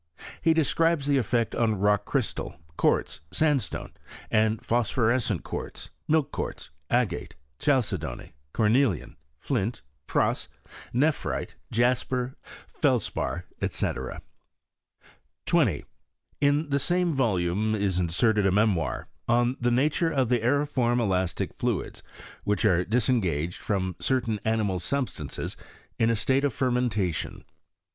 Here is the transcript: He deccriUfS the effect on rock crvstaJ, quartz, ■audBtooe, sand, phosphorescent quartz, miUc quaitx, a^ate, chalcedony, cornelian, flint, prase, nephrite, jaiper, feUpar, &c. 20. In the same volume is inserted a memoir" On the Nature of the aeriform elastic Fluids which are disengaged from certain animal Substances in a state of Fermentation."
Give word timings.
He 0.41 0.55
deccriUfS 0.55 1.05
the 1.05 1.19
effect 1.19 1.53
on 1.53 1.77
rock 1.77 2.05
crvstaJ, 2.05 2.57
quartz, 2.75 3.19
■audBtooe, 3.31 3.89
sand, 4.31 4.61
phosphorescent 4.65 5.43
quartz, 5.43 5.91
miUc 6.09 6.29
quaitx, 6.31 6.69
a^ate, 6.89 7.33
chalcedony, 7.59 8.33
cornelian, 8.51 9.15
flint, 9.37 9.83
prase, 10.07 10.47
nephrite, 10.91 11.53
jaiper, 11.71 12.33
feUpar, 12.81 13.43
&c. 13.69 14.23
20. 15.45 15.85
In 16.41 16.69
the 16.69 16.79
same 16.79 17.11
volume 17.13 17.75
is 17.75 17.99
inserted 17.99 18.47
a 18.47 18.51
memoir" 18.51 19.07
On 19.39 19.55
the 19.61 19.69
Nature 19.69 20.09
of 20.09 20.29
the 20.29 20.39
aeriform 20.39 20.99
elastic 20.99 21.53
Fluids 21.53 22.01
which 22.43 22.65
are 22.65 22.83
disengaged 22.83 23.61
from 23.61 23.95
certain 23.99 24.39
animal 24.45 24.79
Substances 24.79 25.55
in 25.99 26.09
a 26.09 26.15
state 26.15 26.43
of 26.43 26.55
Fermentation." 26.55 27.43